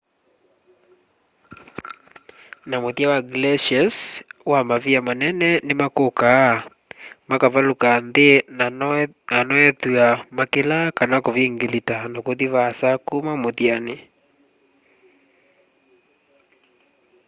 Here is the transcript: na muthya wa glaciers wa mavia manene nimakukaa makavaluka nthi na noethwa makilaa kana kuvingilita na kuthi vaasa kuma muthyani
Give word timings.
na 2.69 2.75
muthya 2.83 3.07
wa 3.13 3.19
glaciers 3.31 3.97
wa 4.51 4.59
mavia 4.69 4.99
manene 5.07 5.49
nimakukaa 5.67 6.51
makavaluka 7.29 7.87
nthi 8.07 8.29
na 8.57 8.65
noethwa 9.49 10.07
makilaa 10.37 10.93
kana 10.97 11.15
kuvingilita 11.25 11.97
na 12.11 12.17
kuthi 12.25 12.45
vaasa 12.53 12.89
kuma 13.07 13.33
muthyani 13.43 13.95